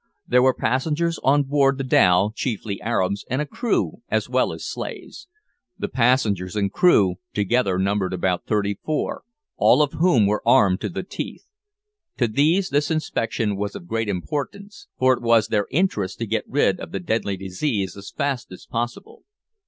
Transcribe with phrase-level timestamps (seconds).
[0.27, 4.65] There were passengers on board the dhow, chiefly Arabs, and a crew, as well as
[4.65, 5.27] slaves.
[5.77, 9.21] The passengers and crew together numbered about thirty four,
[9.57, 11.45] all of whom were armed to the teeth.
[12.17, 16.45] To these this inspection was of great importance, for it was their interest to get
[16.49, 19.21] rid of the deadly disease as fast as possible.